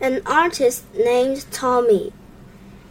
[0.00, 2.12] an artist named Tommy.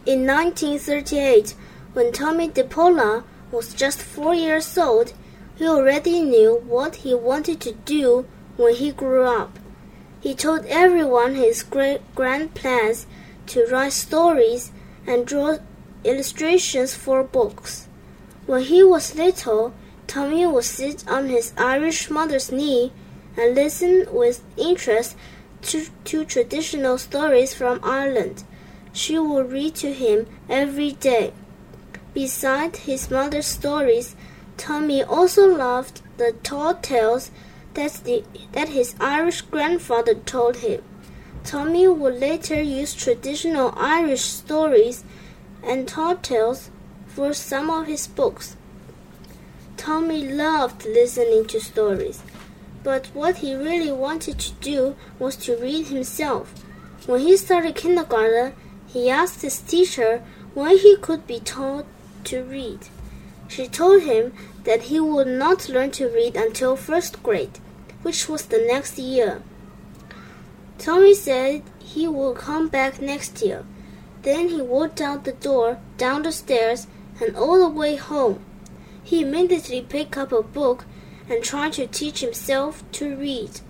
[0.04, 1.54] In 1938,
[1.92, 5.12] when Tomie dePaola was just four years old,
[5.56, 9.58] he already knew what he wanted to do when he grew up.
[10.20, 13.06] He told everyone his great grand plans
[13.46, 14.72] to write stories
[15.06, 15.58] and draw
[16.04, 17.86] illustrations for books.
[18.46, 19.72] When he was little,
[20.06, 22.92] Tommy would sit on his Irish mother's knee
[23.36, 25.16] and listen with interest
[25.62, 28.44] to, to traditional stories from Ireland
[28.96, 31.32] she would read to him every day.
[32.14, 34.16] Besides his mother's stories,
[34.56, 37.30] Tommy also loved the tall tales
[37.74, 40.82] that, the, that his Irish grandfather told him.
[41.44, 45.04] Tommy would later use traditional Irish stories
[45.62, 46.70] and tall tales
[47.06, 48.56] for some of his books.
[49.76, 52.22] Tommy loved listening to stories,
[52.86, 56.54] but what he really wanted to do was to read himself.
[57.06, 58.52] When he started kindergarten,
[58.86, 60.22] he asked his teacher
[60.54, 61.84] when he could be taught
[62.30, 62.78] to read.
[63.48, 67.58] She told him that he would not learn to read until first grade,
[68.02, 69.42] which was the next year.
[70.78, 73.64] Tommy said he would come back next year.
[74.22, 76.86] Then he walked out the door, down the stairs,
[77.20, 78.38] and all the way home.
[79.02, 80.84] He immediately picked up a book
[81.28, 83.60] and tried to teach himself to read.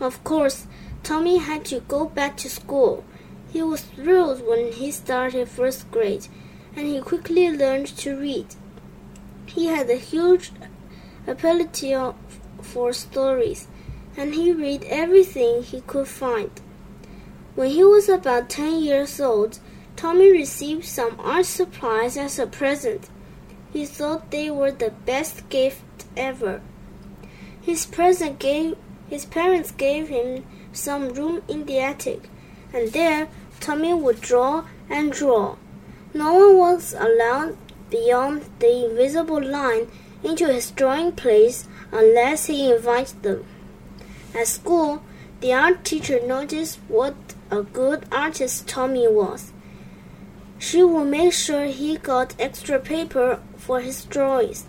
[0.00, 0.66] Of course,
[1.02, 3.04] Tommy had to go back to school.
[3.52, 6.28] He was thrilled when he started first grade,
[6.74, 8.46] and he quickly learned to read.
[9.46, 10.52] He had a huge
[11.26, 11.94] ability
[12.62, 13.68] for stories,
[14.16, 16.50] and he read everything he could find.
[17.54, 19.58] When he was about 10 years old,
[19.94, 23.10] Tommy received some art supplies as a present.
[23.72, 25.82] He thought they were the best gift
[26.16, 26.60] ever.
[27.60, 28.76] His present gave
[29.08, 32.30] his parents gave him some room in the attic,
[32.72, 33.28] and there
[33.60, 35.56] Tommy would draw and draw.
[36.14, 37.56] No one was allowed
[37.90, 39.88] beyond the invisible line
[40.24, 43.44] into his drawing place unless he invited them.
[44.34, 45.02] At school,
[45.40, 47.14] the art teacher noticed what
[47.50, 49.52] a good artist Tommy was.
[50.58, 54.64] She would make sure he got extra paper for his drawings.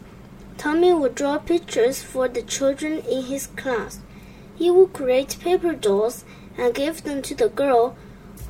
[0.57, 3.99] Tommy would draw pictures for the children in his class.
[4.55, 6.23] He would create paper dolls
[6.57, 7.95] and give them to the girl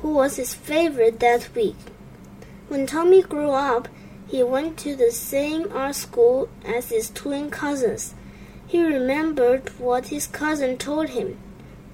[0.00, 1.76] who was his favorite that week.
[2.68, 3.88] When Tommy grew up,
[4.28, 8.14] he went to the same art school as his twin cousins.
[8.66, 11.38] He remembered what his cousin told him.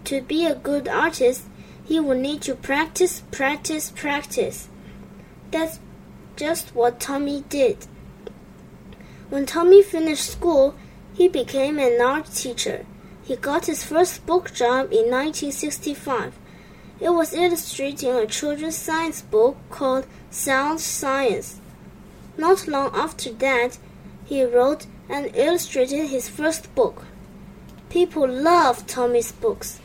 [0.04, 1.42] To be a good artist,
[1.84, 4.68] he would need to practice, practice, practice.
[5.50, 5.80] That's
[6.36, 7.86] just what Tommy did.
[9.30, 10.74] When Tommy finished school,
[11.14, 12.84] he became an art teacher.
[13.22, 16.36] He got his first book job in 1965.
[16.98, 21.60] It was illustrating a children's science book called Sound Science.
[22.36, 23.78] Not long after that,
[24.24, 27.04] he wrote and illustrated his first book.
[27.88, 29.80] People loved Tommy's books.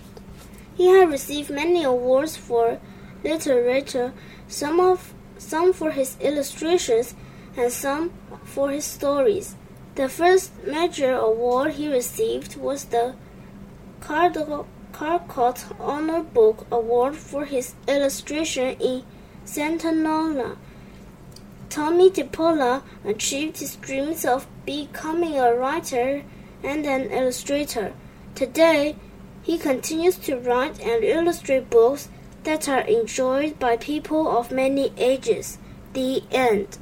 [0.75, 2.79] He had received many awards for
[3.23, 4.11] literature,
[4.47, 7.13] some of some for his illustrations
[7.57, 8.11] and some
[8.43, 9.55] for his stories.
[9.95, 13.15] The first major award he received was the
[14.01, 19.03] Caldecott Honor Book Award for his illustration in
[19.45, 19.91] Santa
[21.69, 26.23] Tomie dePaola achieved his dreams of becoming a writer
[26.63, 27.93] and an illustrator.
[28.33, 28.95] Today,
[29.43, 32.09] he continues to write and illustrate books
[32.43, 35.57] that are enjoyed by people of many ages.
[35.93, 36.77] The end.